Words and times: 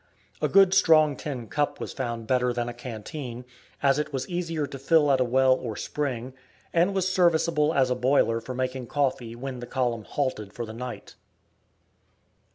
A 0.41 0.47
good 0.47 0.73
strong 0.73 1.15
tin 1.15 1.47
cup 1.47 1.79
was 1.79 1.93
found 1.93 2.25
better 2.25 2.51
than 2.51 2.67
a 2.67 2.73
canteen, 2.73 3.45
as 3.83 3.99
it 3.99 4.11
was 4.11 4.27
easier 4.27 4.65
to 4.65 4.79
fill 4.79 5.11
at 5.11 5.19
a 5.19 5.23
well 5.23 5.53
or 5.53 5.75
spring, 5.75 6.33
and 6.73 6.95
was 6.95 7.07
serviceable 7.07 7.71
as 7.75 7.91
a 7.91 7.95
boiler 7.95 8.41
for 8.41 8.55
making 8.55 8.87
coffee 8.87 9.35
when 9.35 9.59
the 9.59 9.67
column 9.67 10.05
halted 10.05 10.53
for 10.53 10.65
the 10.65 10.73
night. 10.73 11.13